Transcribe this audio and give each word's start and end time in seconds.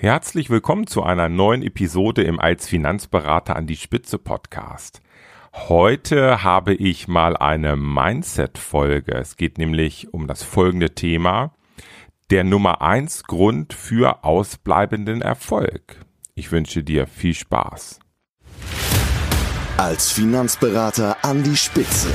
Herzlich 0.00 0.48
willkommen 0.48 0.86
zu 0.86 1.02
einer 1.02 1.28
neuen 1.28 1.60
Episode 1.60 2.22
im 2.22 2.38
Als 2.38 2.68
Finanzberater 2.68 3.56
an 3.56 3.66
die 3.66 3.74
Spitze 3.74 4.16
Podcast. 4.16 5.00
Heute 5.52 6.44
habe 6.44 6.72
ich 6.72 7.08
mal 7.08 7.36
eine 7.36 7.74
Mindset-Folge. 7.74 9.14
Es 9.14 9.36
geht 9.36 9.58
nämlich 9.58 10.14
um 10.14 10.28
das 10.28 10.44
folgende 10.44 10.94
Thema. 10.94 11.52
Der 12.30 12.44
Nummer 12.44 12.80
eins 12.80 13.24
Grund 13.24 13.72
für 13.72 14.22
ausbleibenden 14.22 15.20
Erfolg. 15.20 15.96
Ich 16.36 16.52
wünsche 16.52 16.84
dir 16.84 17.08
viel 17.08 17.34
Spaß. 17.34 17.98
Als 19.78 20.12
Finanzberater 20.12 21.16
an 21.24 21.42
die 21.42 21.56
Spitze. 21.56 22.14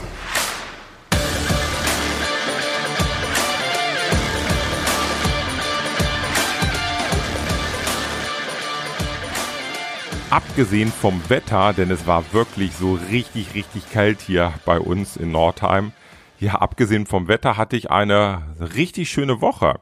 Abgesehen 10.31 10.91
vom 10.91 11.29
Wetter, 11.29 11.73
denn 11.73 11.91
es 11.91 12.07
war 12.07 12.31
wirklich 12.31 12.73
so 12.73 12.97
richtig, 13.11 13.53
richtig 13.53 13.91
kalt 13.91 14.21
hier 14.21 14.53
bei 14.65 14.79
uns 14.79 15.17
in 15.17 15.31
Nordheim. 15.31 15.91
Ja, 16.39 16.55
abgesehen 16.55 17.05
vom 17.05 17.27
Wetter 17.27 17.57
hatte 17.57 17.75
ich 17.75 17.91
eine 17.91 18.55
richtig 18.75 19.09
schöne 19.09 19.41
Woche. 19.41 19.81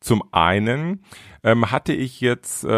Zum 0.00 0.24
einen 0.32 1.04
ähm, 1.44 1.70
hatte 1.70 1.92
ich 1.92 2.20
jetzt, 2.22 2.64
äh, 2.64 2.68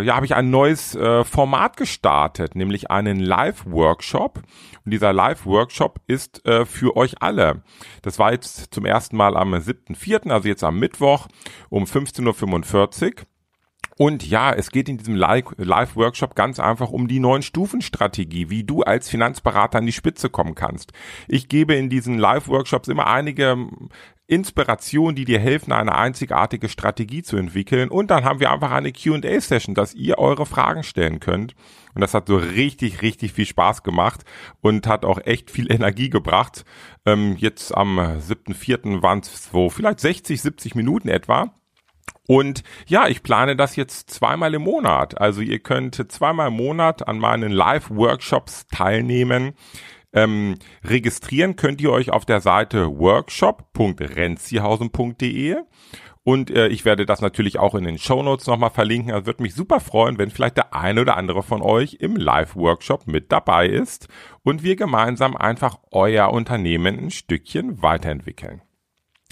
ja, 0.00 0.14
habe 0.14 0.26
ich 0.26 0.34
ein 0.34 0.50
neues 0.50 0.94
äh, 0.94 1.24
Format 1.24 1.76
gestartet, 1.76 2.54
nämlich 2.54 2.90
einen 2.90 3.18
Live-Workshop. 3.18 4.42
Und 4.84 4.90
dieser 4.92 5.12
Live-Workshop 5.12 5.98
ist 6.06 6.46
äh, 6.46 6.64
für 6.64 6.96
euch 6.96 7.20
alle. 7.20 7.62
Das 8.02 8.20
war 8.20 8.32
jetzt 8.32 8.72
zum 8.72 8.86
ersten 8.86 9.16
Mal 9.16 9.36
am 9.36 9.52
7.4., 9.54 10.30
also 10.30 10.48
jetzt 10.48 10.64
am 10.64 10.78
Mittwoch 10.78 11.26
um 11.68 11.84
15.45 11.84 13.04
Uhr. 13.04 13.26
Und 14.00 14.26
ja, 14.26 14.50
es 14.54 14.70
geht 14.70 14.88
in 14.88 14.96
diesem 14.96 15.14
Live-Workshop 15.14 16.34
ganz 16.34 16.58
einfach 16.58 16.88
um 16.88 17.06
die 17.06 17.20
neuen 17.20 17.42
Stufenstrategie, 17.42 18.48
wie 18.48 18.64
du 18.64 18.80
als 18.80 19.10
Finanzberater 19.10 19.76
an 19.76 19.84
die 19.84 19.92
Spitze 19.92 20.30
kommen 20.30 20.54
kannst. 20.54 20.94
Ich 21.28 21.50
gebe 21.50 21.74
in 21.74 21.90
diesen 21.90 22.16
Live-Workshops 22.16 22.88
immer 22.88 23.08
einige 23.08 23.68
Inspirationen, 24.26 25.16
die 25.16 25.26
dir 25.26 25.38
helfen, 25.38 25.72
eine 25.72 25.94
einzigartige 25.94 26.70
Strategie 26.70 27.20
zu 27.22 27.36
entwickeln. 27.36 27.90
Und 27.90 28.10
dann 28.10 28.24
haben 28.24 28.40
wir 28.40 28.50
einfach 28.50 28.70
eine 28.70 28.90
Q&A-Session, 28.90 29.74
dass 29.74 29.92
ihr 29.92 30.16
eure 30.16 30.46
Fragen 30.46 30.82
stellen 30.82 31.20
könnt. 31.20 31.54
Und 31.94 32.00
das 32.00 32.14
hat 32.14 32.28
so 32.28 32.38
richtig, 32.38 33.02
richtig 33.02 33.34
viel 33.34 33.44
Spaß 33.44 33.82
gemacht 33.82 34.22
und 34.62 34.86
hat 34.86 35.04
auch 35.04 35.18
echt 35.26 35.50
viel 35.50 35.70
Energie 35.70 36.08
gebracht. 36.08 36.64
Ähm, 37.04 37.36
jetzt 37.36 37.76
am 37.76 37.98
7.4. 37.98 39.02
waren 39.02 39.18
es 39.18 39.50
so 39.52 39.68
vielleicht 39.68 40.00
60, 40.00 40.40
70 40.40 40.74
Minuten 40.74 41.08
etwa. 41.10 41.52
Und 42.26 42.62
ja, 42.86 43.08
ich 43.08 43.22
plane 43.22 43.56
das 43.56 43.76
jetzt 43.76 44.10
zweimal 44.10 44.52
im 44.54 44.62
Monat. 44.62 45.20
Also 45.20 45.40
ihr 45.40 45.58
könnt 45.58 46.12
zweimal 46.12 46.48
im 46.48 46.54
Monat 46.54 47.08
an 47.08 47.18
meinen 47.18 47.50
Live-Workshops 47.50 48.66
teilnehmen. 48.68 49.54
Ähm, 50.12 50.56
registrieren 50.84 51.56
könnt 51.56 51.80
ihr 51.80 51.92
euch 51.92 52.10
auf 52.10 52.24
der 52.24 52.40
Seite 52.40 52.98
workshop.renzihausen.de 52.98 55.56
und 56.22 56.50
äh, 56.50 56.68
ich 56.68 56.84
werde 56.84 57.06
das 57.06 57.22
natürlich 57.22 57.58
auch 57.58 57.74
in 57.74 57.84
den 57.84 57.98
Show 57.98 58.22
Notes 58.22 58.46
nochmal 58.46 58.70
verlinken. 58.70 59.12
Also 59.12 59.26
würde 59.26 59.42
mich 59.42 59.54
super 59.54 59.80
freuen, 59.80 60.18
wenn 60.18 60.30
vielleicht 60.30 60.56
der 60.56 60.74
eine 60.74 61.00
oder 61.00 61.16
andere 61.16 61.42
von 61.42 61.62
euch 61.62 61.94
im 61.94 62.16
Live-Workshop 62.16 63.06
mit 63.06 63.32
dabei 63.32 63.66
ist 63.66 64.08
und 64.42 64.62
wir 64.62 64.76
gemeinsam 64.76 65.36
einfach 65.36 65.78
euer 65.90 66.30
Unternehmen 66.30 66.98
ein 66.98 67.10
Stückchen 67.10 67.82
weiterentwickeln. 67.82 68.60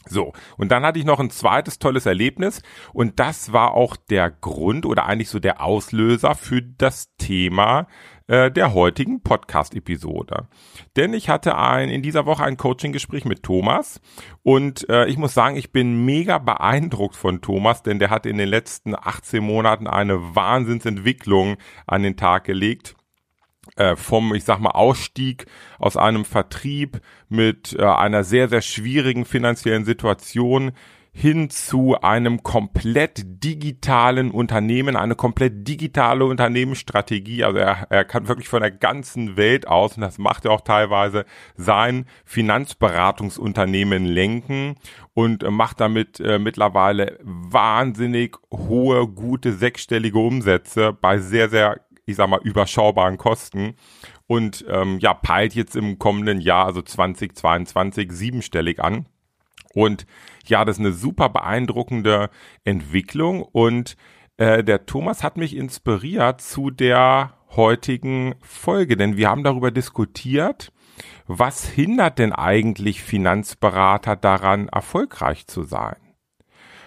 So, 0.09 0.33
und 0.57 0.71
dann 0.71 0.85
hatte 0.85 0.99
ich 0.99 1.05
noch 1.05 1.21
ein 1.21 1.31
zweites 1.31 1.79
tolles 1.79 2.07
Erlebnis. 2.07 2.63
Und 2.93 3.21
das 3.21 3.53
war 3.53 3.73
auch 3.73 3.97
der 3.97 4.31
Grund 4.31 4.87
oder 4.87 5.07
eigentlich 5.07 5.31
so 5.31 5.39
der 5.39 5.63
Auslöser 5.63 6.35
für 6.35 6.63
das 6.63 7.15
Thema 7.17 7.87
äh, 8.29 8.51
der 8.51 8.75
heutigen 8.75 9.23
Podcast-Episode. 9.23 10.49
Denn 10.97 11.15
ich 11.15 11.29
hatte 11.29 11.57
ein, 11.57 11.89
in 11.89 12.03
dieser 12.03 12.27
Woche 12.27 12.45
ein 12.45 12.57
Coaching-Gespräch 12.57 13.25
mit 13.25 13.43
Thomas. 13.43 14.01
Und 14.43 14.89
äh, 14.89 15.07
ich 15.07 15.17
muss 15.17 15.35
sagen, 15.35 15.57
ich 15.57 15.73
bin 15.73 16.05
mega 16.05 16.39
beeindruckt 16.39 17.17
von 17.17 17.41
Thomas, 17.41 17.83
denn 17.83 17.99
der 17.99 18.11
hat 18.11 18.27
in 18.27 18.39
den 18.39 18.49
letzten 18.49 18.95
18 18.95 19.43
Monaten 19.43 19.87
eine 19.87 20.35
Wahnsinnsentwicklung 20.37 21.57
an 21.87 22.03
den 22.03 22.17
Tag 22.17 22.45
gelegt 22.45 22.98
äh, 23.77 23.97
vom, 23.97 24.35
ich 24.35 24.45
sag 24.45 24.61
mal, 24.61 24.71
Ausstieg 24.71 25.47
aus 25.79 25.97
einem 25.97 26.25
Vertrieb 26.25 27.01
mit 27.29 27.77
äh, 27.79 27.85
einer 27.85 28.25
sehr, 28.25 28.49
sehr 28.49 28.63
schwierigen 28.63 29.25
finanziellen 29.25 29.85
Situation 29.85 30.73
hin 31.19 31.51
zu 31.51 32.01
einem 32.01 32.45
komplett 32.45 33.43
digitalen 33.43 34.31
Unternehmen, 34.31 34.95
eine 34.95 35.17
komplett 35.17 35.67
digitale 35.67 36.25
Unternehmensstrategie. 36.25 37.43
Also 37.43 37.59
er, 37.59 37.89
er 37.91 38.05
kann 38.05 38.29
wirklich 38.29 38.49
von 38.49 38.61
der 38.61 38.71
ganzen 38.71 39.37
Welt 39.37 39.67
aus, 39.67 39.97
und 39.97 40.03
das 40.03 40.19
macht 40.19 40.45
er 40.45 40.53
auch 40.53 40.61
teilweise, 40.61 41.25
sein 41.57 42.07
Finanzberatungsunternehmen 42.25 44.05
lenken 44.05 44.77
und 45.13 45.43
macht 45.51 45.81
damit 45.81 46.21
äh, 46.21 46.39
mittlerweile 46.39 47.19
wahnsinnig 47.23 48.37
hohe, 48.53 49.09
gute 49.09 49.55
sechsstellige 49.55 50.21
Umsätze 50.21 50.93
bei 50.93 51.19
sehr, 51.19 51.49
sehr 51.49 51.81
ich 52.09 52.17
sag 52.17 52.29
mal, 52.29 52.41
überschaubaren 52.43 53.19
Kosten 53.19 53.75
und 54.27 54.65
ähm, 54.69 54.99
ja, 55.01 55.15
peilt 55.15 55.55
jetzt 55.55 55.77
im 55.77 55.99
kommenden 55.99 56.41
Jahr, 56.41 56.67
also 56.67 56.83
2022, 56.83 58.11
siebenstellig 58.11 58.83
an. 58.83 59.07
Und 59.75 60.07
ja, 60.47 60.65
das 60.65 60.77
ist 60.77 60.81
eine 60.81 60.93
super 60.93 61.29
beeindruckende 61.29 62.31
Entwicklung 62.65 63.43
und 63.43 63.97
äh, 64.39 64.65
der 64.65 64.87
Thomas 64.87 65.23
hat 65.23 65.37
mich 65.37 65.55
inspiriert 65.55 66.41
zu 66.41 66.71
der 66.71 67.35
heutigen 67.51 68.35
Folge, 68.41 68.97
denn 68.97 69.17
wir 69.17 69.29
haben 69.29 69.45
darüber 69.45 69.71
diskutiert, 69.71 70.73
was 71.27 71.69
hindert 71.69 72.19
denn 72.19 72.33
eigentlich 72.33 73.03
Finanzberater 73.03 74.17
daran, 74.17 74.69
erfolgreich 74.69 75.47
zu 75.47 75.63
sein? 75.63 75.97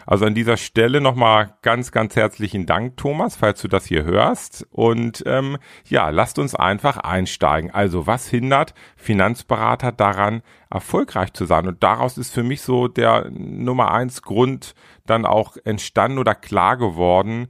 Also 0.05 0.25
an 0.25 0.35
dieser 0.35 0.57
Stelle 0.57 1.01
nochmal 1.01 1.55
ganz, 1.61 1.91
ganz 1.91 2.15
herzlichen 2.15 2.65
Dank, 2.65 2.97
Thomas, 2.97 3.35
falls 3.35 3.61
du 3.61 3.67
das 3.67 3.85
hier 3.85 4.03
hörst. 4.03 4.67
Und 4.71 5.23
ähm, 5.25 5.57
ja, 5.87 6.09
lasst 6.09 6.39
uns 6.39 6.55
einfach 6.55 6.97
einsteigen. 6.97 7.71
Also 7.71 8.07
was 8.07 8.27
hindert 8.27 8.73
Finanzberater 8.95 9.91
daran, 9.91 10.41
erfolgreich 10.69 11.33
zu 11.33 11.45
sein? 11.45 11.67
Und 11.67 11.83
daraus 11.83 12.17
ist 12.17 12.33
für 12.33 12.43
mich 12.43 12.61
so 12.61 12.87
der 12.87 13.29
Nummer 13.31 13.91
eins 13.91 14.21
Grund 14.21 14.73
dann 15.05 15.25
auch 15.25 15.57
entstanden 15.63 16.17
oder 16.17 16.35
klar 16.35 16.77
geworden, 16.77 17.47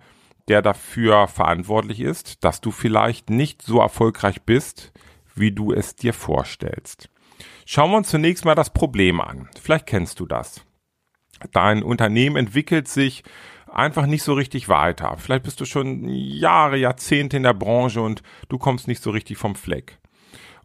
der 0.47 0.62
dafür 0.62 1.28
verantwortlich 1.28 2.01
ist, 2.01 2.44
dass 2.44 2.62
du 2.62 2.72
vielleicht 2.72 3.29
nicht 3.29 3.62
so 3.62 3.79
erfolgreich 3.79 4.41
bist, 4.41 4.91
wie 5.35 5.51
du 5.51 5.72
es 5.72 5.95
dir 5.95 6.13
vorstellst. 6.13 7.09
Schauen 7.66 7.91
wir 7.91 7.97
uns 7.97 8.09
zunächst 8.09 8.44
mal 8.44 8.56
das 8.56 8.72
Problem 8.72 9.22
an. 9.22 9.47
Vielleicht 9.62 9.85
kennst 9.85 10.19
du 10.19 10.25
das 10.25 10.66
dein 11.52 11.84
Unternehmen 11.84 12.35
entwickelt 12.35 12.88
sich 12.88 13.24
einfach 13.72 14.06
nicht 14.06 14.24
so 14.24 14.34
richtig 14.34 14.69
weiter. 14.69 15.16
Vielleicht 15.18 15.44
bist 15.44 15.59
du 15.62 15.66
schon 15.66 16.07
Jahre, 16.09 16.78
Jahrzehnte 16.78 17.38
in 17.38 17.44
der 17.44 17.53
Branche 17.53 18.02
und 18.02 18.22
du 18.50 18.57
kommst 18.57 18.88
nicht 18.88 19.02
so 19.02 19.12
richtig 19.12 19.38
vom 19.38 19.56
Fleck. 19.56 20.00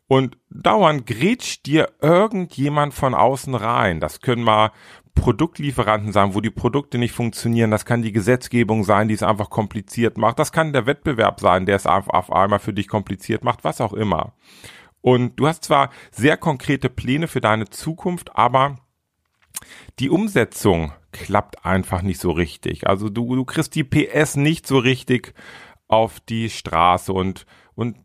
Und 0.08 0.38
dauernd 0.50 1.06
grätscht 1.06 1.66
dir 1.66 1.88
irgendjemand 2.00 2.94
von 2.94 3.14
außen 3.14 3.54
rein. 3.54 3.98
Das 3.98 4.20
können 4.20 4.44
mal 4.44 4.70
Produktlieferanten 5.16 6.12
sein, 6.12 6.34
wo 6.34 6.40
die 6.40 6.50
Produkte 6.50 6.98
nicht 6.98 7.12
funktionieren. 7.12 7.72
Das 7.72 7.84
kann 7.84 8.02
die 8.02 8.12
Gesetzgebung 8.12 8.84
sein, 8.84 9.08
die 9.08 9.14
es 9.14 9.24
einfach 9.24 9.50
kompliziert 9.50 10.16
macht. 10.18 10.38
Das 10.38 10.52
kann 10.52 10.72
der 10.72 10.86
Wettbewerb 10.86 11.40
sein, 11.40 11.66
der 11.66 11.76
es 11.76 11.86
auf 11.86 12.32
einmal 12.32 12.60
für 12.60 12.72
dich 12.72 12.86
kompliziert 12.86 13.42
macht, 13.42 13.64
was 13.64 13.80
auch 13.80 13.94
immer. 13.94 14.34
Und 15.00 15.36
du 15.36 15.48
hast 15.48 15.64
zwar 15.64 15.90
sehr 16.10 16.36
konkrete 16.36 16.88
Pläne 16.88 17.26
für 17.26 17.40
deine 17.40 17.66
Zukunft, 17.66 18.36
aber 18.36 18.76
die 19.98 20.10
Umsetzung 20.10 20.92
klappt 21.12 21.64
einfach 21.64 22.02
nicht 22.02 22.20
so 22.20 22.30
richtig. 22.30 22.86
Also 22.86 23.08
du, 23.08 23.34
du 23.34 23.44
kriegst 23.44 23.74
die 23.74 23.84
PS 23.84 24.36
nicht 24.36 24.66
so 24.66 24.78
richtig 24.78 25.34
auf 25.88 26.20
die 26.20 26.50
Straße 26.50 27.12
und, 27.12 27.46
und 27.74 27.96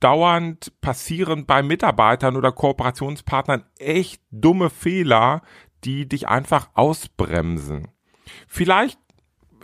dauernd 0.00 0.72
passieren 0.80 1.46
bei 1.46 1.62
Mitarbeitern 1.62 2.36
oder 2.36 2.52
Kooperationspartnern 2.52 3.64
echt 3.78 4.22
dumme 4.30 4.70
Fehler, 4.70 5.42
die 5.84 6.08
dich 6.08 6.28
einfach 6.28 6.68
ausbremsen. 6.74 7.88
Vielleicht 8.46 8.98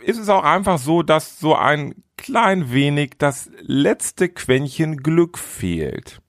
ist 0.01 0.19
es 0.19 0.29
auch 0.29 0.43
einfach 0.43 0.77
so, 0.77 1.03
dass 1.03 1.39
so 1.39 1.55
ein 1.55 2.03
klein 2.17 2.71
wenig 2.71 3.13
das 3.17 3.49
letzte 3.59 4.29
Quäntchen 4.29 4.97
Glück 4.97 5.37
fehlt. 5.37 6.21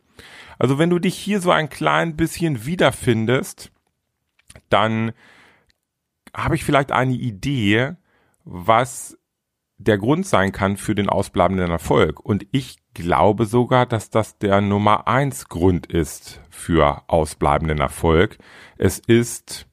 Also 0.58 0.78
wenn 0.78 0.90
du 0.90 0.98
dich 0.98 1.16
hier 1.16 1.40
so 1.40 1.50
ein 1.50 1.69
klein 1.69 2.16
bisschen 2.16 2.64
wiederfindest, 2.64 3.70
dann 4.69 5.12
habe 6.35 6.55
ich 6.55 6.64
vielleicht 6.64 6.93
eine 6.93 7.14
Idee, 7.14 7.94
was 8.44 9.17
der 9.79 9.99
Grund 9.99 10.26
sein 10.26 10.53
kann 10.53 10.76
für 10.76 10.94
den 10.94 11.08
ausbleibenden 11.08 11.70
Erfolg. 11.70 12.20
Und 12.20 12.47
ich 12.50 12.79
glaube 12.94 13.44
sogar, 13.44 13.87
dass 13.87 14.11
das 14.11 14.38
der 14.38 14.61
Nummer 14.61 15.06
eins 15.06 15.49
Grund 15.49 15.87
ist 15.87 16.41
für 16.49 17.03
ausbleibenden 17.08 17.79
Erfolg. 17.79 18.38
Es 18.79 18.99
ist 18.99 19.67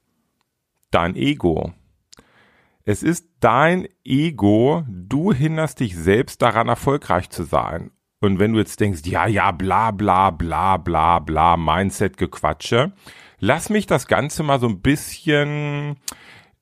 dein 0.90 1.16
Ego. 1.16 1.72
Es 2.84 3.02
ist 3.02 3.30
dein 3.40 3.88
Ego, 4.04 4.84
du 4.88 5.32
hinderst 5.32 5.80
dich 5.80 5.96
selbst 5.96 6.42
daran, 6.42 6.68
erfolgreich 6.68 7.30
zu 7.30 7.44
sein. 7.44 7.90
Und 8.20 8.38
wenn 8.38 8.52
du 8.52 8.58
jetzt 8.58 8.80
denkst, 8.80 9.02
ja, 9.04 9.26
ja, 9.26 9.52
bla, 9.52 9.90
bla, 9.90 10.30
bla, 10.30 10.76
bla, 10.76 11.18
bla, 11.18 11.56
Mindset-Gequatsche, 11.56 12.92
lass 13.38 13.70
mich 13.70 13.86
das 13.86 14.06
Ganze 14.06 14.42
mal 14.42 14.60
so 14.60 14.68
ein 14.68 14.80
bisschen 14.80 15.96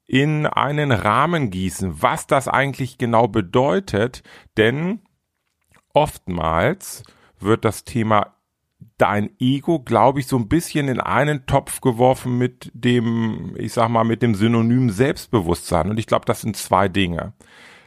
in 0.06 0.46
einen 0.46 0.92
Rahmen 0.92 1.50
gießen, 1.50 2.02
was 2.02 2.26
das 2.26 2.48
eigentlich 2.48 2.98
genau 2.98 3.28
bedeutet, 3.28 4.22
denn 4.56 5.00
oftmals 5.94 7.02
wird 7.38 7.64
das 7.64 7.84
Thema 7.84 8.34
dein 8.98 9.30
Ego, 9.38 9.80
glaube 9.80 10.20
ich, 10.20 10.26
so 10.26 10.36
ein 10.36 10.48
bisschen 10.48 10.88
in 10.88 11.00
einen 11.00 11.46
Topf 11.46 11.80
geworfen 11.80 12.38
mit 12.38 12.70
dem, 12.74 13.54
ich 13.58 13.72
sag 13.72 13.88
mal, 13.88 14.04
mit 14.04 14.22
dem 14.22 14.34
Synonym 14.34 14.90
Selbstbewusstsein. 14.90 15.90
Und 15.90 15.98
ich 15.98 16.06
glaube, 16.06 16.24
das 16.24 16.40
sind 16.40 16.56
zwei 16.56 16.88
Dinge. 16.88 17.32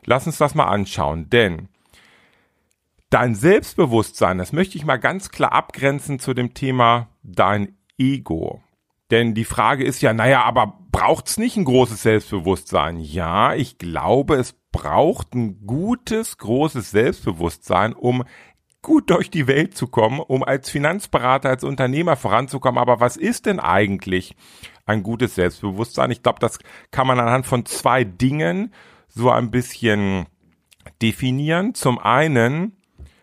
Lass 0.05 0.27
uns 0.27 0.37
das 0.37 0.55
mal 0.55 0.65
anschauen, 0.65 1.29
denn 1.29 1.69
dein 3.09 3.35
Selbstbewusstsein, 3.35 4.37
das 4.37 4.51
möchte 4.51 4.77
ich 4.77 4.85
mal 4.85 4.97
ganz 4.97 5.29
klar 5.29 5.53
abgrenzen 5.53 6.19
zu 6.19 6.33
dem 6.33 6.53
Thema 6.53 7.07
dein 7.23 7.77
Ego. 7.97 8.61
Denn 9.11 9.33
die 9.33 9.45
Frage 9.45 9.83
ist 9.83 10.01
ja, 10.01 10.13
naja, 10.13 10.43
aber 10.43 10.79
braucht's 10.91 11.37
nicht 11.37 11.57
ein 11.57 11.65
großes 11.65 12.01
Selbstbewusstsein? 12.01 12.99
Ja, 12.99 13.53
ich 13.53 13.77
glaube, 13.77 14.35
es 14.35 14.53
braucht 14.71 15.35
ein 15.35 15.65
gutes, 15.65 16.37
großes 16.37 16.91
Selbstbewusstsein, 16.91 17.93
um 17.93 18.23
gut 18.81 19.09
durch 19.09 19.29
die 19.29 19.47
Welt 19.47 19.75
zu 19.75 19.87
kommen, 19.87 20.19
um 20.19 20.43
als 20.43 20.69
Finanzberater, 20.69 21.49
als 21.49 21.63
Unternehmer 21.63 22.15
voranzukommen. 22.15 22.79
Aber 22.79 22.99
was 22.99 23.17
ist 23.17 23.45
denn 23.45 23.59
eigentlich 23.59 24.35
ein 24.85 25.03
gutes 25.03 25.35
Selbstbewusstsein? 25.35 26.11
Ich 26.11 26.23
glaube, 26.23 26.39
das 26.39 26.59
kann 26.91 27.07
man 27.07 27.19
anhand 27.19 27.45
von 27.45 27.65
zwei 27.65 28.03
Dingen 28.03 28.73
so 29.07 29.31
ein 29.31 29.51
bisschen 29.51 30.27
definieren. 31.01 31.73
Zum 31.73 31.99
einen 31.99 32.77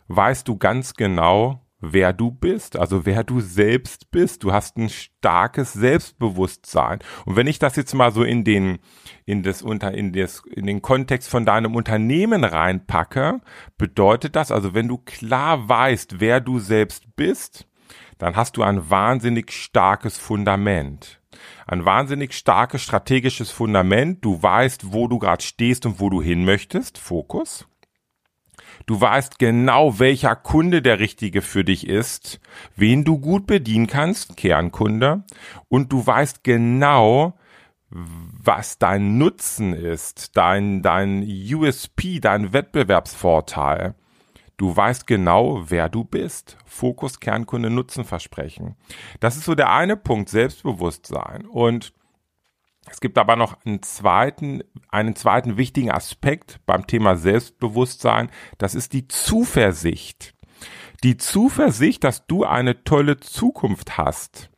weißt 0.09 0.49
du 0.49 0.57
ganz 0.57 0.95
genau, 0.95 1.62
wer 1.83 2.13
du 2.13 2.31
bist, 2.31 2.79
also 2.79 3.05
wer 3.05 3.25
du 3.25 3.41
selbst 3.41 4.11
bist. 4.11 4.45
Du 4.45 4.53
hast 4.53 4.79
ein 4.79 4.89
starkes 4.89 5.75
Selbstbewusstsein. 5.75 7.01
Und 7.27 7.37
wenn 7.37 7.49
ich 7.49 7.59
das 7.59 7.77
jetzt 7.77 7.93
mal 7.93 8.13
so 8.13 8.23
in 8.23 8.45
den, 8.45 8.79
in 9.27 9.43
das 9.43 9.61
unter, 9.61 9.93
in 9.93 10.13
das, 10.13 10.43
in 10.47 10.67
den 10.67 10.81
Kontext 10.81 11.29
von 11.29 11.45
deinem 11.45 11.75
Unternehmen 11.75 12.45
reinpacke, 12.45 13.41
bedeutet 13.77 14.37
das, 14.37 14.51
also 14.51 14.73
wenn 14.73 14.89
du 14.89 14.97
klar 14.97 15.69
weißt, 15.69 16.21
wer 16.21 16.41
du 16.41 16.61
selbst 16.61 17.17
bist, 17.17 17.67
dann 18.19 18.37
hast 18.37 18.57
du 18.57 18.63
ein 18.63 18.89
wahnsinnig 18.89 19.53
starkes 19.53 20.17
Fundament. 20.17 21.21
Ein 21.67 21.85
wahnsinnig 21.85 22.35
starkes 22.35 22.83
strategisches 22.83 23.51
Fundament. 23.51 24.25
Du 24.25 24.41
weißt, 24.41 24.93
wo 24.93 25.09
du 25.09 25.19
gerade 25.19 25.43
stehst 25.43 25.87
und 25.87 25.99
wo 25.99 26.09
du 26.09 26.23
hin 26.23 26.45
möchtest. 26.45 26.99
Fokus. 26.99 27.67
Du 28.87 29.01
weißt 29.01 29.39
genau, 29.39 29.99
welcher 29.99 30.37
Kunde 30.37 30.83
der 30.83 30.99
richtige 30.99 31.43
für 31.43 31.65
dich 31.65 31.87
ist, 31.87 32.41
wen 32.77 33.05
du 33.05 33.19
gut 33.19 33.47
bedienen 33.47 33.87
kannst, 33.87 34.37
Kernkunde, 34.37 35.25
und 35.69 35.93
du 35.93 36.07
weißt 36.07 36.45
genau, 36.45 37.35
was 37.91 38.79
dein 38.79 39.19
Nutzen 39.19 39.75
ist, 39.75 40.37
dein, 40.37 40.83
dein 40.83 41.23
USP, 41.23 42.21
dein 42.21 42.53
Wettbewerbsvorteil. 42.53 43.95
Du 44.57 44.75
weißt 44.75 45.07
genau, 45.07 45.65
wer 45.69 45.89
du 45.89 46.05
bist. 46.05 46.57
Fokus, 46.65 47.21
Kernkunde, 47.21 47.69
Nutzenversprechen. 47.69 48.77
Das 49.21 49.37
ist 49.37 49.45
so 49.45 49.55
der 49.55 49.73
eine 49.73 49.97
Punkt, 49.97 50.29
Selbstbewusstsein. 50.29 51.47
Und 51.47 51.93
es 52.91 53.01
gibt 53.01 53.17
aber 53.19 53.37
noch 53.37 53.65
einen 53.65 53.83
zweiten, 53.83 54.63
einen 54.89 55.15
zweiten 55.15 55.57
wichtigen 55.57 55.91
Aspekt 55.91 56.61
beim 56.67 56.87
Thema 56.87 57.17
Selbstbewusstsein. 57.17 58.31
Das 58.59 58.75
ist 58.75 58.93
die 58.93 59.09
Zuversicht. 59.09 60.35
Die 61.05 61.17
Zuversicht, 61.17 62.05
dass 62.05 62.27
du 62.27 62.45
eine 62.45 62.85
tolle 62.85 63.19
Zukunft 63.19 63.99
hast. 63.99 64.51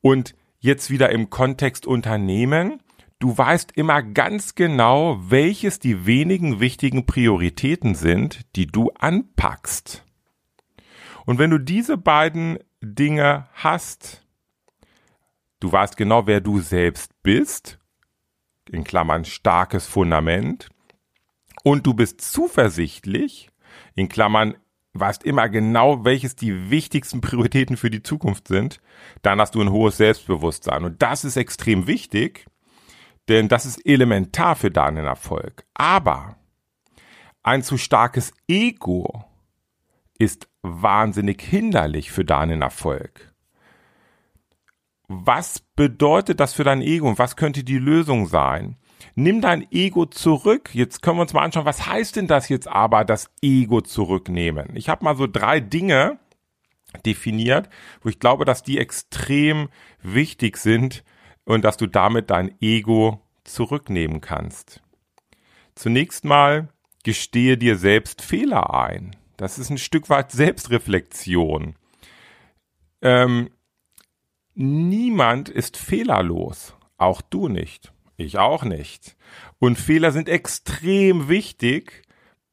Und 0.00 0.34
jetzt 0.60 0.90
wieder 0.90 1.10
im 1.10 1.30
Kontext 1.30 1.86
Unternehmen. 1.86 2.82
Du 3.18 3.36
weißt 3.36 3.72
immer 3.72 4.02
ganz 4.02 4.54
genau, 4.54 5.18
welches 5.20 5.80
die 5.80 6.06
wenigen 6.06 6.60
wichtigen 6.60 7.06
Prioritäten 7.06 7.96
sind, 7.96 8.42
die 8.54 8.66
du 8.66 8.90
anpackst. 8.98 10.04
Und 11.26 11.38
wenn 11.38 11.50
du 11.50 11.58
diese 11.58 11.98
beiden 11.98 12.58
Dinge 12.80 13.48
hast, 13.52 14.24
Du 15.60 15.72
weißt 15.72 15.96
genau, 15.96 16.26
wer 16.26 16.40
du 16.40 16.60
selbst 16.60 17.12
bist, 17.22 17.78
in 18.70 18.84
Klammern 18.84 19.24
starkes 19.24 19.86
Fundament, 19.86 20.68
und 21.64 21.86
du 21.86 21.94
bist 21.94 22.20
zuversichtlich, 22.20 23.50
in 23.94 24.08
Klammern 24.08 24.56
weißt 24.94 25.24
immer 25.24 25.48
genau, 25.48 26.04
welches 26.04 26.36
die 26.36 26.70
wichtigsten 26.70 27.20
Prioritäten 27.20 27.76
für 27.76 27.90
die 27.90 28.02
Zukunft 28.02 28.48
sind, 28.48 28.80
dann 29.22 29.40
hast 29.40 29.54
du 29.54 29.60
ein 29.60 29.70
hohes 29.70 29.96
Selbstbewusstsein. 29.96 30.84
Und 30.84 31.02
das 31.02 31.24
ist 31.24 31.36
extrem 31.36 31.86
wichtig, 31.86 32.46
denn 33.28 33.48
das 33.48 33.66
ist 33.66 33.84
elementar 33.86 34.56
für 34.56 34.70
deinen 34.70 35.04
Erfolg. 35.04 35.64
Aber 35.74 36.36
ein 37.42 37.62
zu 37.62 37.76
starkes 37.76 38.32
Ego 38.48 39.24
ist 40.18 40.48
wahnsinnig 40.62 41.42
hinderlich 41.42 42.10
für 42.10 42.24
deinen 42.24 42.62
Erfolg 42.62 43.32
was 45.08 45.60
bedeutet 45.74 46.38
das 46.38 46.52
für 46.52 46.64
dein 46.64 46.82
Ego 46.82 47.08
und 47.08 47.18
was 47.18 47.36
könnte 47.36 47.64
die 47.64 47.78
Lösung 47.78 48.26
sein? 48.26 48.76
Nimm 49.14 49.40
dein 49.40 49.66
Ego 49.72 50.06
zurück. 50.06 50.70
Jetzt 50.74 51.02
können 51.02 51.16
wir 51.16 51.22
uns 51.22 51.32
mal 51.32 51.42
anschauen, 51.42 51.64
was 51.64 51.86
heißt 51.86 52.16
denn 52.16 52.26
das 52.26 52.48
jetzt 52.48 52.68
aber, 52.68 53.04
das 53.04 53.30
Ego 53.40 53.80
zurücknehmen? 53.80 54.76
Ich 54.76 54.88
habe 54.88 55.04
mal 55.04 55.16
so 55.16 55.26
drei 55.26 55.60
Dinge 55.60 56.18
definiert, 57.06 57.68
wo 58.02 58.10
ich 58.10 58.18
glaube, 58.18 58.44
dass 58.44 58.62
die 58.62 58.78
extrem 58.78 59.68
wichtig 60.02 60.58
sind 60.58 61.04
und 61.44 61.64
dass 61.64 61.76
du 61.76 61.86
damit 61.86 62.30
dein 62.30 62.54
Ego 62.60 63.22
zurücknehmen 63.44 64.20
kannst. 64.20 64.82
Zunächst 65.74 66.24
mal 66.24 66.68
gestehe 67.02 67.56
dir 67.56 67.76
selbst 67.76 68.20
Fehler 68.20 68.74
ein. 68.74 69.16
Das 69.36 69.58
ist 69.58 69.70
ein 69.70 69.78
Stück 69.78 70.10
weit 70.10 70.32
Selbstreflexion. 70.32 71.76
Ähm, 73.00 73.50
Niemand 74.60 75.48
ist 75.48 75.76
fehlerlos. 75.76 76.74
Auch 76.96 77.22
du 77.22 77.46
nicht. 77.46 77.92
Ich 78.16 78.38
auch 78.38 78.64
nicht. 78.64 79.16
Und 79.60 79.78
Fehler 79.78 80.10
sind 80.10 80.28
extrem 80.28 81.28
wichtig 81.28 82.02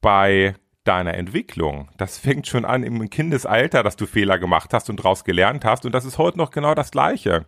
bei 0.00 0.54
deiner 0.84 1.14
Entwicklung. 1.14 1.88
Das 1.96 2.16
fängt 2.16 2.46
schon 2.46 2.64
an 2.64 2.84
im 2.84 3.10
Kindesalter, 3.10 3.82
dass 3.82 3.96
du 3.96 4.06
Fehler 4.06 4.38
gemacht 4.38 4.72
hast 4.72 4.88
und 4.88 5.00
daraus 5.00 5.24
gelernt 5.24 5.64
hast. 5.64 5.84
Und 5.84 5.96
das 5.96 6.04
ist 6.04 6.16
heute 6.16 6.38
noch 6.38 6.52
genau 6.52 6.76
das 6.76 6.92
Gleiche. 6.92 7.44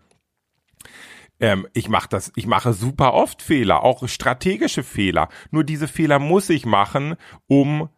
Ähm, 1.38 1.68
ich 1.72 1.88
mache 1.88 2.08
das, 2.08 2.32
ich 2.34 2.48
mache 2.48 2.72
super 2.72 3.14
oft 3.14 3.42
Fehler, 3.42 3.84
auch 3.84 4.08
strategische 4.08 4.82
Fehler. 4.82 5.28
Nur 5.52 5.62
diese 5.62 5.86
Fehler 5.86 6.18
muss 6.18 6.50
ich 6.50 6.66
machen, 6.66 7.14
um 7.46 7.90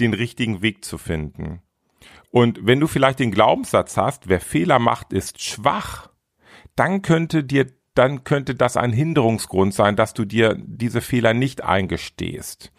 den 0.00 0.14
richtigen 0.14 0.62
Weg 0.62 0.82
zu 0.82 0.96
finden. 0.96 1.60
Und 2.30 2.66
wenn 2.66 2.80
du 2.80 2.86
vielleicht 2.86 3.18
den 3.18 3.30
Glaubenssatz 3.30 3.96
hast, 3.96 4.28
wer 4.28 4.40
Fehler 4.40 4.78
macht, 4.78 5.12
ist 5.12 5.42
schwach, 5.42 6.10
dann 6.74 7.02
könnte 7.02 7.44
dir, 7.44 7.66
dann 7.94 8.24
könnte 8.24 8.54
das 8.54 8.76
ein 8.76 8.92
Hinderungsgrund 8.92 9.72
sein, 9.74 9.96
dass 9.96 10.14
du 10.14 10.24
dir 10.24 10.56
diese 10.58 11.00
Fehler 11.00 11.34
nicht 11.34 11.64
eingestehst. 11.64 12.72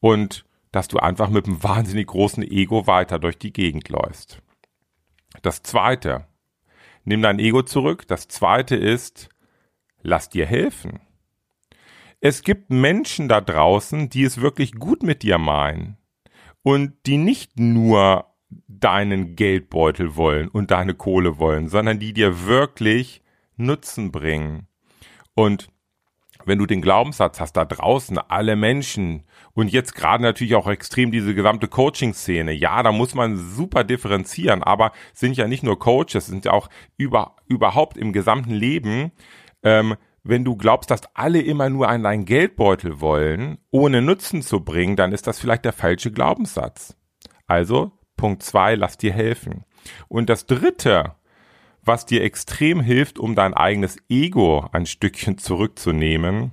Und 0.00 0.44
dass 0.72 0.88
du 0.88 0.98
einfach 0.98 1.30
mit 1.30 1.46
einem 1.46 1.62
wahnsinnig 1.62 2.08
großen 2.08 2.42
Ego 2.42 2.86
weiter 2.86 3.18
durch 3.18 3.38
die 3.38 3.52
Gegend 3.52 3.88
läufst. 3.88 4.42
Das 5.40 5.62
zweite, 5.62 6.26
nimm 7.04 7.22
dein 7.22 7.38
Ego 7.38 7.62
zurück. 7.62 8.06
Das 8.06 8.28
zweite 8.28 8.76
ist, 8.76 9.30
lass 10.02 10.28
dir 10.28 10.44
helfen. 10.44 11.00
Es 12.20 12.42
gibt 12.42 12.70
Menschen 12.70 13.28
da 13.28 13.40
draußen, 13.40 14.10
die 14.10 14.24
es 14.24 14.40
wirklich 14.40 14.72
gut 14.72 15.02
mit 15.02 15.22
dir 15.22 15.38
meinen 15.38 15.96
und 16.62 16.94
die 17.06 17.18
nicht 17.18 17.58
nur 17.58 18.26
deinen 18.48 19.36
Geldbeutel 19.36 20.16
wollen 20.16 20.48
und 20.48 20.70
deine 20.70 20.94
Kohle 20.94 21.38
wollen, 21.38 21.68
sondern 21.68 21.98
die 21.98 22.12
dir 22.12 22.46
wirklich 22.46 23.22
Nutzen 23.56 24.12
bringen. 24.12 24.68
Und 25.34 25.68
wenn 26.44 26.58
du 26.58 26.66
den 26.66 26.80
Glaubenssatz 26.80 27.40
hast, 27.40 27.54
da 27.54 27.64
draußen 27.64 28.18
alle 28.18 28.54
Menschen 28.54 29.24
und 29.52 29.72
jetzt 29.72 29.94
gerade 29.94 30.22
natürlich 30.22 30.54
auch 30.54 30.68
extrem 30.68 31.10
diese 31.10 31.34
gesamte 31.34 31.66
Coaching-Szene, 31.66 32.52
ja, 32.52 32.82
da 32.82 32.92
muss 32.92 33.14
man 33.14 33.36
super 33.36 33.82
differenzieren, 33.82 34.62
aber 34.62 34.92
sind 35.12 35.36
ja 35.36 35.48
nicht 35.48 35.64
nur 35.64 35.78
Coaches, 35.78 36.26
sind 36.26 36.44
ja 36.44 36.52
auch 36.52 36.68
über, 36.96 37.34
überhaupt 37.46 37.96
im 37.96 38.12
gesamten 38.12 38.52
Leben, 38.52 39.10
ähm, 39.64 39.96
wenn 40.22 40.44
du 40.44 40.56
glaubst, 40.56 40.90
dass 40.90 41.02
alle 41.14 41.40
immer 41.40 41.68
nur 41.68 41.88
an 41.88 42.02
deinen 42.02 42.24
Geldbeutel 42.24 43.00
wollen, 43.00 43.58
ohne 43.70 44.02
Nutzen 44.02 44.42
zu 44.42 44.64
bringen, 44.64 44.96
dann 44.96 45.12
ist 45.12 45.26
das 45.26 45.38
vielleicht 45.38 45.64
der 45.64 45.72
falsche 45.72 46.12
Glaubenssatz. 46.12 46.96
Also, 47.46 47.92
Punkt 48.16 48.42
zwei, 48.42 48.74
lass 48.74 48.96
dir 48.96 49.12
helfen. 49.12 49.64
Und 50.08 50.28
das 50.28 50.46
dritte, 50.46 51.14
was 51.82 52.06
dir 52.06 52.22
extrem 52.22 52.80
hilft, 52.80 53.18
um 53.18 53.34
dein 53.34 53.54
eigenes 53.54 53.96
Ego 54.08 54.68
ein 54.72 54.86
Stückchen 54.86 55.38
zurückzunehmen, 55.38 56.52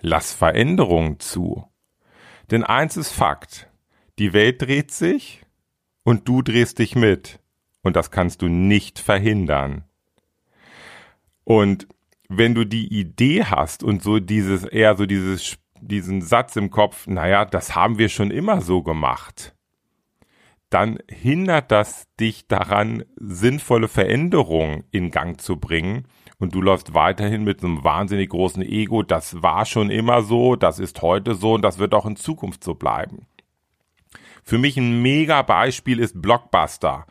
lass 0.00 0.32
Veränderungen 0.32 1.18
zu. 1.18 1.66
Denn 2.50 2.62
eins 2.62 2.96
ist 2.96 3.10
Fakt, 3.10 3.68
die 4.18 4.32
Welt 4.32 4.62
dreht 4.62 4.92
sich 4.92 5.44
und 6.04 6.28
du 6.28 6.42
drehst 6.42 6.78
dich 6.78 6.94
mit. 6.94 7.40
Und 7.82 7.96
das 7.96 8.10
kannst 8.10 8.42
du 8.42 8.48
nicht 8.48 8.98
verhindern. 8.98 9.84
Und 11.44 11.88
wenn 12.28 12.54
du 12.54 12.64
die 12.64 12.92
Idee 12.92 13.44
hast 13.44 13.82
und 13.82 14.02
so 14.02 14.18
dieses, 14.18 14.64
eher 14.64 14.96
so 14.96 15.06
dieses, 15.06 15.58
diesen 15.80 16.22
Satz 16.22 16.56
im 16.56 16.70
Kopf, 16.70 17.06
naja, 17.06 17.44
das 17.44 17.74
haben 17.74 17.98
wir 17.98 18.08
schon 18.08 18.30
immer 18.30 18.60
so 18.60 18.82
gemacht 18.82 19.55
dann 20.76 20.98
hindert 21.08 21.72
das 21.72 22.06
dich 22.20 22.48
daran, 22.48 23.02
sinnvolle 23.16 23.88
Veränderungen 23.88 24.84
in 24.90 25.10
Gang 25.10 25.40
zu 25.40 25.56
bringen. 25.56 26.06
Und 26.38 26.54
du 26.54 26.60
läufst 26.60 26.92
weiterhin 26.92 27.44
mit 27.44 27.64
einem 27.64 27.82
wahnsinnig 27.82 28.28
großen 28.28 28.62
Ego. 28.62 29.02
Das 29.02 29.42
war 29.42 29.64
schon 29.64 29.88
immer 29.88 30.20
so, 30.20 30.54
das 30.54 30.78
ist 30.78 31.00
heute 31.00 31.34
so 31.34 31.54
und 31.54 31.62
das 31.62 31.78
wird 31.78 31.94
auch 31.94 32.04
in 32.04 32.16
Zukunft 32.16 32.62
so 32.62 32.74
bleiben. 32.74 33.26
Für 34.44 34.58
mich 34.58 34.76
ein 34.76 35.00
mega 35.00 35.40
Beispiel 35.40 35.98
ist 35.98 36.20
Blockbuster. 36.20 37.06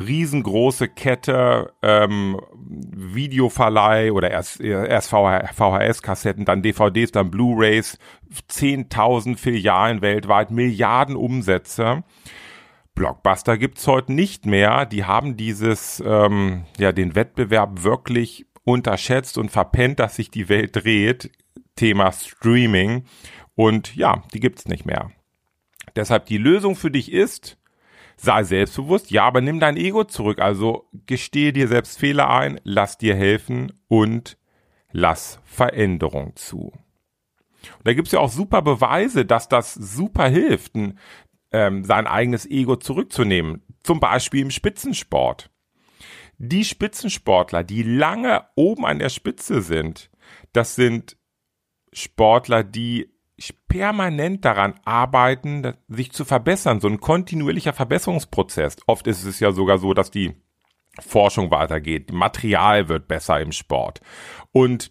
Riesengroße 0.00 0.88
Kette, 0.88 1.74
ähm, 1.82 2.40
Videoverleih 2.56 4.12
oder 4.12 4.30
erst, 4.30 4.62
erst 4.62 5.10
VHS-Kassetten, 5.10 6.46
dann 6.46 6.62
DVDs, 6.62 7.12
dann 7.12 7.30
Blu-rays, 7.30 7.98
10.000 8.48 9.36
Filialen 9.36 10.00
weltweit, 10.00 10.50
Milliarden 10.50 11.16
Umsätze. 11.16 12.02
Blockbuster 12.94 13.58
gibt's 13.58 13.86
heute 13.86 14.12
nicht 14.12 14.46
mehr. 14.46 14.86
Die 14.86 15.04
haben 15.04 15.36
dieses, 15.36 16.02
ähm, 16.06 16.64
ja, 16.78 16.92
den 16.92 17.14
Wettbewerb 17.14 17.82
wirklich 17.82 18.46
unterschätzt 18.64 19.36
und 19.36 19.50
verpennt, 19.50 19.98
dass 19.98 20.16
sich 20.16 20.30
die 20.30 20.48
Welt 20.48 20.76
dreht. 20.76 21.30
Thema 21.76 22.12
Streaming. 22.12 23.04
Und 23.54 23.94
ja, 23.96 24.22
die 24.32 24.40
gibt's 24.40 24.66
nicht 24.66 24.86
mehr. 24.86 25.10
Deshalb 25.96 26.26
die 26.26 26.38
Lösung 26.38 26.76
für 26.76 26.90
dich 26.90 27.12
ist, 27.12 27.58
sei 28.16 28.42
selbstbewusst, 28.44 29.10
ja, 29.10 29.24
aber 29.24 29.40
nimm 29.40 29.60
dein 29.60 29.76
Ego 29.76 30.04
zurück. 30.04 30.40
Also 30.40 30.88
gestehe 31.06 31.52
dir 31.52 31.68
selbst 31.68 31.98
Fehler 31.98 32.30
ein, 32.30 32.60
lass 32.64 32.98
dir 32.98 33.14
helfen 33.14 33.72
und 33.88 34.38
lass 34.92 35.40
Veränderung 35.44 36.36
zu. 36.36 36.72
Und 37.78 37.86
da 37.86 37.94
gibt's 37.94 38.12
ja 38.12 38.20
auch 38.20 38.30
super 38.30 38.62
Beweise, 38.62 39.24
dass 39.24 39.48
das 39.48 39.74
super 39.74 40.28
hilft. 40.28 40.74
Ähm, 41.54 41.84
sein 41.84 42.08
eigenes 42.08 42.46
Ego 42.50 42.74
zurückzunehmen. 42.74 43.62
Zum 43.84 44.00
Beispiel 44.00 44.40
im 44.40 44.50
Spitzensport. 44.50 45.50
Die 46.36 46.64
Spitzensportler, 46.64 47.62
die 47.62 47.84
lange 47.84 48.44
oben 48.56 48.84
an 48.84 48.98
der 48.98 49.08
Spitze 49.08 49.62
sind, 49.62 50.10
das 50.52 50.74
sind 50.74 51.16
Sportler, 51.92 52.64
die 52.64 53.08
permanent 53.68 54.44
daran 54.44 54.74
arbeiten, 54.84 55.74
sich 55.88 56.10
zu 56.10 56.24
verbessern, 56.24 56.80
so 56.80 56.88
ein 56.88 57.00
kontinuierlicher 57.00 57.72
Verbesserungsprozess. 57.72 58.76
Oft 58.86 59.06
ist 59.06 59.24
es 59.24 59.38
ja 59.38 59.52
sogar 59.52 59.78
so, 59.78 59.94
dass 59.94 60.10
die 60.10 60.34
Forschung 61.00 61.50
weitergeht, 61.50 62.12
Material 62.12 62.88
wird 62.88 63.06
besser 63.06 63.40
im 63.40 63.52
Sport. 63.52 64.00
Und 64.50 64.90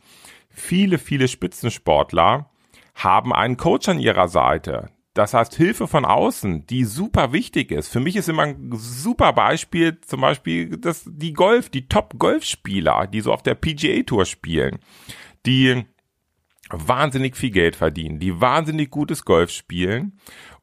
viele, 0.50 0.98
viele 0.98 1.27
Spitzensportler 1.27 2.50
haben 2.96 3.34
einen 3.34 3.58
Coach 3.58 3.89
an 3.89 4.00
ihrer 4.00 4.27
Seite, 4.27 4.89
das 5.13 5.34
heißt, 5.34 5.55
Hilfe 5.55 5.88
von 5.88 6.05
außen, 6.05 6.65
die 6.65 6.86
super 6.86 7.34
wichtig 7.34 7.72
ist. 7.72 7.89
Für 7.89 8.00
mich 8.00 8.15
ist 8.15 8.29
immer 8.29 8.43
ein 8.43 8.72
super 8.74 9.34
Beispiel 9.34 10.00
zum 10.01 10.22
Beispiel 10.22 10.77
das, 10.77 11.03
die 11.08 11.34
Golf, 11.34 11.70
die 11.70 11.88
Top-Golfspieler, 11.88 13.08
die 13.08 13.22
so 13.22 13.32
auf 13.32 13.43
der 13.43 13.55
PGA-Tour 13.55 14.25
spielen, 14.25 14.79
die 15.46 15.86
wahnsinnig 16.70 17.38
viel 17.38 17.51
Geld 17.51 17.75
verdienen, 17.75 18.20
die 18.20 18.41
wahnsinnig 18.41 18.89
gutes 18.89 19.24
Golf 19.24 19.51
spielen 19.51 20.20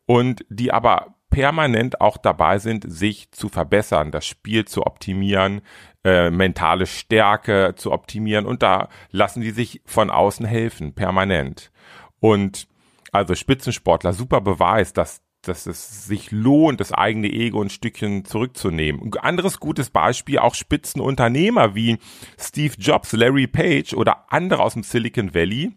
und 0.07 0.45
die 0.49 0.73
aber 0.73 1.15
permanent 1.31 2.01
auch 2.01 2.17
dabei 2.17 2.59
sind, 2.59 2.85
sich 2.91 3.31
zu 3.31 3.49
verbessern, 3.49 4.11
das 4.11 4.27
Spiel 4.27 4.65
zu 4.65 4.85
optimieren, 4.85 5.61
äh, 6.03 6.31
mentale 6.31 6.87
Stärke 6.87 7.75
zu 7.77 7.93
optimieren 7.93 8.47
und 8.47 8.65
da 8.65 8.89
lassen 9.13 9.41
die 9.41 9.53
sich 9.53 9.81
von 9.85 10.11
außen 10.11 10.45
helfen, 10.45 10.95
permanent. 10.95 11.71
Und 12.19 12.67
also 13.13 13.35
Spitzensportler, 13.35 14.13
super 14.13 14.41
Beweis, 14.41 14.93
dass 14.93 15.23
dass 15.43 15.67
es 15.67 16.07
sich 16.07 16.31
lohnt, 16.33 16.81
das 16.81 16.93
eigene 16.93 17.29
Ego 17.29 17.63
ein 17.63 17.71
Stückchen 17.71 18.25
zurückzunehmen. 18.25 19.03
Ein 19.03 19.21
anderes 19.21 19.59
gutes 19.59 19.89
Beispiel, 19.91 20.39
auch 20.39 20.55
Spitzenunternehmer 20.55 21.75
wie 21.75 21.99
Steve 22.39 22.75
Jobs, 22.79 23.13
Larry 23.13 23.47
Page 23.47 23.95
oder 23.95 24.31
andere 24.33 24.63
aus 24.63 24.75
dem 24.75 24.83
Silicon 24.83 25.35
Valley, 25.35 25.73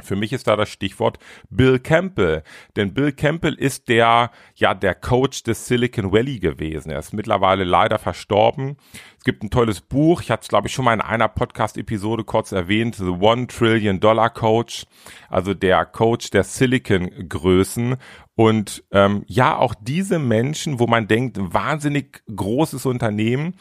für 0.00 0.16
mich 0.16 0.32
ist 0.32 0.46
da 0.46 0.56
das 0.56 0.68
Stichwort 0.68 1.18
Bill 1.50 1.78
Campbell. 1.78 2.42
Denn 2.76 2.94
Bill 2.94 3.12
Campbell 3.12 3.54
ist 3.54 3.88
der, 3.88 4.30
ja, 4.54 4.74
der 4.74 4.94
Coach 4.94 5.42
des 5.42 5.66
Silicon 5.66 6.12
Valley 6.12 6.38
gewesen. 6.38 6.90
Er 6.90 6.98
ist 6.98 7.12
mittlerweile 7.12 7.64
leider 7.64 7.98
verstorben. 7.98 8.76
Es 9.18 9.24
gibt 9.24 9.42
ein 9.42 9.50
tolles 9.50 9.80
Buch. 9.80 10.22
Ich 10.22 10.30
hatte 10.30 10.42
es, 10.42 10.48
glaube 10.48 10.68
ich, 10.68 10.74
schon 10.74 10.84
mal 10.84 10.94
in 10.94 11.00
einer 11.00 11.28
Podcast-Episode 11.28 12.24
kurz 12.24 12.52
erwähnt. 12.52 12.94
The 12.96 13.04
One 13.04 13.48
Trillion 13.48 13.98
Dollar 13.98 14.30
Coach. 14.30 14.86
Also 15.28 15.54
der 15.54 15.84
Coach 15.84 16.30
der 16.30 16.44
Silicon-Größen. 16.44 17.96
Und 18.36 18.84
ähm, 18.92 19.24
ja, 19.26 19.56
auch 19.56 19.74
diese 19.80 20.20
Menschen, 20.20 20.78
wo 20.78 20.86
man 20.86 21.08
denkt, 21.08 21.38
wahnsinnig 21.40 22.22
großes 22.34 22.86
Unternehmen, 22.86 23.56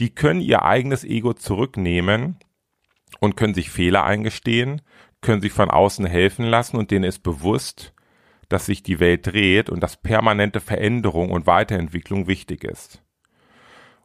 die 0.00 0.14
können 0.14 0.40
ihr 0.40 0.62
eigenes 0.62 1.04
Ego 1.04 1.34
zurücknehmen 1.34 2.38
und 3.20 3.36
können 3.36 3.54
sich 3.54 3.70
Fehler 3.70 4.04
eingestehen 4.04 4.80
können 5.22 5.40
sich 5.40 5.52
von 5.52 5.70
außen 5.70 6.04
helfen 6.04 6.44
lassen 6.44 6.76
und 6.76 6.90
denen 6.90 7.04
ist 7.04 7.22
bewusst, 7.22 7.94
dass 8.48 8.66
sich 8.66 8.82
die 8.82 9.00
Welt 9.00 9.26
dreht 9.26 9.70
und 9.70 9.80
dass 9.80 9.96
permanente 9.96 10.60
Veränderung 10.60 11.30
und 11.30 11.46
Weiterentwicklung 11.46 12.26
wichtig 12.26 12.64
ist. 12.64 13.02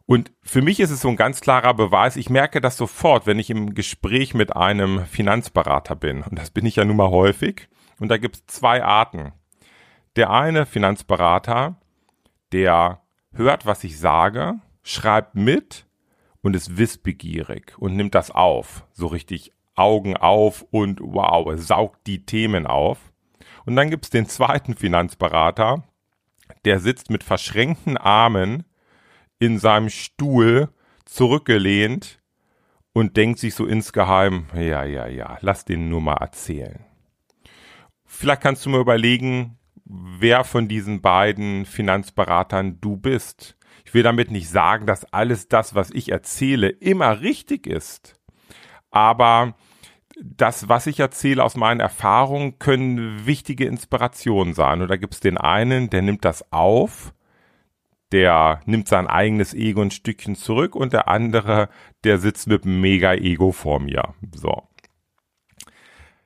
Und 0.06 0.32
für 0.42 0.62
mich 0.62 0.80
ist 0.80 0.92
es 0.92 1.02
so 1.02 1.10
ein 1.10 1.18
ganz 1.18 1.42
klarer 1.42 1.74
Beweis, 1.74 2.16
ich 2.16 2.30
merke 2.30 2.62
das 2.62 2.78
sofort, 2.78 3.28
wenn 3.28 3.40
ich 3.40 3.50
im 3.50 3.76
Gespräch 3.76 4.34
mit 4.34 4.56
einem 4.56 5.06
Finanzberater 5.06 5.98
bin. 5.98 6.24
Und 6.24 6.40
das 6.40 6.50
bin 6.50 6.66
ich 6.66 6.78
ja 6.78 6.86
nun 6.86 6.96
mal 6.96 7.10
häufig. 7.10 7.68
Und 8.00 8.08
da 8.08 8.18
gibt 8.18 8.38
es 8.38 8.46
zwei 8.46 8.82
Arten. 8.84 9.34
Der 10.16 10.30
eine 10.30 10.66
Finanzberater, 10.66 11.76
der 12.54 13.02
hört, 13.34 13.66
was 13.66 13.84
ich 13.84 14.00
sage, 14.00 14.54
schreibt 14.82 15.36
mit 15.36 15.86
und 16.42 16.56
ist 16.56 16.78
wissbegierig 16.78 17.74
und 17.78 17.98
nimmt 17.98 18.16
das 18.16 18.32
auf, 18.32 18.86
so 18.94 19.08
richtig 19.08 19.52
Augen 19.78 20.18
auf 20.18 20.66
und 20.72 21.00
wow, 21.02 21.54
saugt 21.58 22.06
die 22.08 22.26
Themen 22.26 22.68
auf. 22.68 23.00
Und 23.66 23.76
dann 23.76 23.90
gibt's 23.90 24.10
den 24.10 24.28
zweiten 24.28 24.76
Finanzberater, 24.76 25.84
der 26.66 26.80
sitzt 26.80 27.10
mit 27.10 27.24
verschränkten 27.24 27.98
Armen 27.98 28.64
in 29.40 29.60
seinem 29.60 29.90
Stuhl 29.90 30.70
zurückgelehnt 31.06 32.20
und 32.94 33.16
denkt 33.16 33.40
sich 33.40 33.54
so 33.54 33.66
insgeheim, 33.66 34.48
ja, 34.56 34.84
ja, 34.84 35.08
ja, 35.08 35.38
lass 35.42 35.66
den 35.66 35.90
nur 35.90 36.02
mal 36.02 36.18
erzählen. 36.18 36.84
Vielleicht 38.06 38.42
kannst 38.42 38.66
du 38.66 38.70
mir 38.70 38.80
überlegen, 38.80 39.58
wer 39.86 40.44
von 40.44 40.68
diesen 40.68 41.02
beiden 41.02 41.66
Finanzberatern 41.66 42.80
du 42.82 42.98
bist. 42.98 43.58
Ich 43.86 43.94
will 43.94 44.04
damit 44.04 44.32
nicht 44.32 44.50
sagen, 44.50 44.88
dass 44.88 45.06
alles 45.14 45.48
das, 45.48 45.76
was 45.76 45.92
ich 45.92 46.12
erzähle, 46.12 46.70
immer 46.70 47.22
richtig 47.22 47.68
ist. 47.68 48.16
Aber 48.90 49.56
das, 50.22 50.70
was 50.70 50.88
ich 50.88 51.00
erzähle 51.00 51.44
aus 51.44 51.56
meinen 51.56 51.80
Erfahrungen, 51.80 52.60
können 52.60 53.26
wichtige 53.26 53.66
Inspirationen 53.66 54.54
sein. 54.54 54.82
Und 54.82 54.90
da 54.90 54.98
gibt 54.98 55.14
es 55.14 55.20
den 55.20 55.38
einen, 55.38 55.90
der 55.90 56.02
nimmt 56.02 56.26
das 56.26 56.52
auf, 56.52 57.14
der 58.12 58.62
nimmt 58.66 58.88
sein 58.88 59.08
eigenes 59.08 59.54
Ego 59.54 59.82
ein 59.82 59.92
Stückchen 59.92 60.36
zurück 60.36 60.76
und 60.76 60.94
der 60.94 61.08
andere, 61.08 61.70
der 62.04 62.18
sitzt 62.18 62.48
mit 62.48 62.64
einem 62.64 62.82
Mega-Ego 62.82 63.52
vor 63.52 63.80
mir. 63.80 64.14
So. 64.34 64.64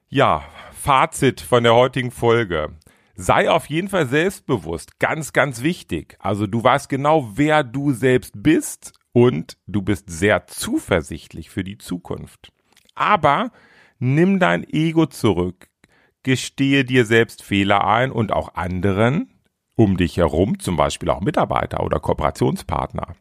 Ja, 0.09 0.43
Fazit 0.71 1.41
von 1.41 1.63
der 1.63 1.75
heutigen 1.75 2.11
Folge. 2.11 2.75
Sei 3.15 3.49
auf 3.49 3.67
jeden 3.67 3.87
Fall 3.87 4.07
selbstbewusst. 4.07 4.99
Ganz, 4.99 5.33
ganz 5.33 5.61
wichtig. 5.61 6.17
Also 6.19 6.47
du 6.47 6.63
weißt 6.63 6.89
genau, 6.89 7.31
wer 7.35 7.63
du 7.63 7.93
selbst 7.93 8.33
bist 8.35 8.93
und 9.11 9.57
du 9.67 9.81
bist 9.81 10.09
sehr 10.09 10.47
zuversichtlich 10.47 11.49
für 11.49 11.63
die 11.63 11.77
Zukunft. 11.77 12.51
Aber 12.95 13.51
Nimm 14.03 14.39
dein 14.39 14.63
Ego 14.67 15.05
zurück, 15.05 15.69
gestehe 16.23 16.83
dir 16.83 17.05
selbst 17.05 17.43
Fehler 17.43 17.85
ein 17.85 18.11
und 18.11 18.31
auch 18.31 18.55
anderen 18.55 19.31
um 19.75 19.95
dich 19.95 20.17
herum, 20.17 20.57
zum 20.57 20.75
Beispiel 20.75 21.11
auch 21.11 21.21
Mitarbeiter 21.21 21.83
oder 21.83 21.99
Kooperationspartner. 21.99 23.15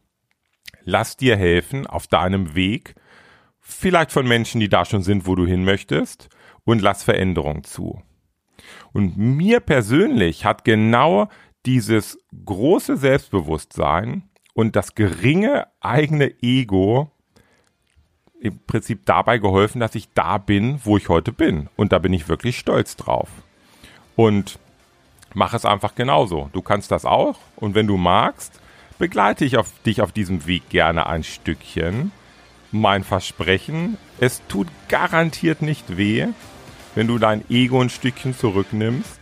Lass 0.85 1.19
dir 1.19 1.37
helfen 1.37 1.87
auf 1.87 2.07
deinem 2.07 2.55
Weg, 2.55 2.95
vielleicht 3.61 4.11
von 4.11 4.27
Menschen, 4.27 4.59
die 4.59 4.71
da 4.71 4.87
schon 4.87 5.03
sind, 5.03 5.27
wo 5.27 5.35
du 5.35 5.45
hin 5.45 5.65
möchtest, 5.65 6.31
und 6.65 6.81
lass 6.81 7.03
Veränderung 7.03 7.63
zu. 7.63 8.03
Und 8.95 9.19
mir 9.19 9.61
persönlich 9.61 10.47
hat 10.47 10.65
genau 10.65 11.29
dieses 11.67 12.19
große 12.43 12.97
Selbstbewusstsein 12.97 14.31
und 14.55 14.77
das 14.77 14.95
geringe 14.95 15.67
eigene 15.81 16.43
Ego 16.43 17.13
im 18.41 18.59
Prinzip 18.67 19.05
dabei 19.05 19.39
geholfen, 19.39 19.81
dass 19.81 19.95
ich 19.95 20.09
da 20.15 20.39
bin, 20.39 20.81
wo 20.85 20.97
ich 20.97 21.09
heute 21.09 21.31
bin. 21.31 21.69
Und 21.77 21.93
da 21.93 21.99
bin 21.99 22.13
ich 22.13 22.29
wirklich 22.29 22.59
stolz 22.59 22.97
drauf. 22.97 23.29
Und 24.17 24.59
mach 25.35 25.55
es 25.55 25.65
einfach 25.65 25.95
genauso. 25.95 26.49
Du 26.53 26.63
kannst 26.63 26.91
das 26.91 27.05
auch. 27.05 27.39
Und 27.57 27.75
wenn 27.75 27.87
du 27.87 27.97
magst, 27.97 28.59
begleite 28.99 29.45
ich 29.45 29.57
auf, 29.59 29.71
dich 29.85 30.01
auf 30.01 30.13
diesem 30.13 30.47
Weg 30.47 30.69
gerne 30.71 31.07
ein 31.07 31.23
Stückchen. 31.23 32.13
Mein 32.73 33.05
Versprechen, 33.05 33.99
es 34.21 34.43
tut 34.49 34.69
garantiert 34.89 35.61
nicht 35.61 35.97
weh, 35.97 36.29
wenn 36.95 37.09
du 37.09 37.19
dein 37.19 37.45
Ego 37.51 37.81
ein 37.81 37.91
Stückchen 37.91 38.37
zurücknimmst. 38.37 39.21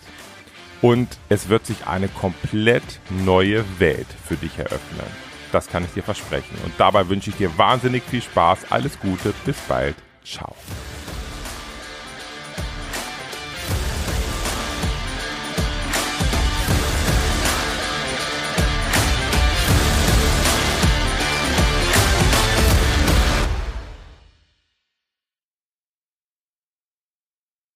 Und 0.80 1.08
es 1.28 1.48
wird 1.48 1.66
sich 1.66 1.88
eine 1.88 2.06
komplett 2.06 3.00
neue 3.10 3.64
Welt 3.80 4.06
für 4.24 4.36
dich 4.36 4.58
eröffnen. 4.58 5.27
Das 5.52 5.66
kann 5.68 5.84
ich 5.84 5.90
dir 5.92 6.02
versprechen. 6.02 6.56
Und 6.64 6.74
dabei 6.78 7.08
wünsche 7.08 7.30
ich 7.30 7.36
dir 7.36 7.56
wahnsinnig 7.56 8.02
viel 8.02 8.22
Spaß. 8.22 8.70
Alles 8.70 8.98
Gute. 9.00 9.32
Bis 9.44 9.56
bald. 9.68 9.96
Ciao. 10.24 10.54